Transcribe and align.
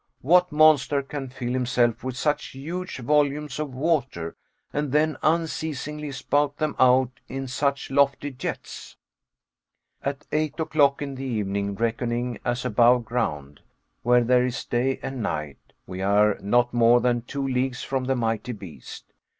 What 0.21 0.51
monster 0.51 1.03
can 1.03 1.29
fill 1.29 1.53
himself 1.53 2.03
with 2.03 2.17
such 2.17 2.55
huge 2.55 2.97
volumes 2.97 3.59
of 3.59 3.75
water, 3.75 4.35
and 4.73 4.91
then 4.91 5.15
unceasingly 5.21 6.11
spout 6.11 6.57
them 6.57 6.75
out 6.79 7.19
in 7.27 7.47
such 7.47 7.91
lofty 7.91 8.31
jets? 8.31 8.95
At 10.01 10.25
eight 10.31 10.59
o'clock 10.59 11.03
in 11.03 11.13
the 11.13 11.25
evening, 11.25 11.75
reckoning 11.75 12.39
as 12.43 12.65
above 12.65 13.05
ground, 13.05 13.59
where 14.01 14.23
there 14.23 14.43
is 14.43 14.65
day 14.65 14.99
and 15.03 15.21
night, 15.21 15.59
we 15.85 16.01
are 16.01 16.35
not 16.41 16.73
more 16.73 16.99
than 16.99 17.21
two 17.21 17.47
leagues 17.47 17.83
from 17.83 18.05
the 18.05 18.15
mighty 18.15 18.53
beast. 18.53 19.13